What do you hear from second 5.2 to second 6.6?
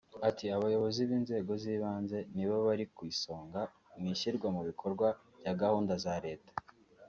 rya gahunda za leta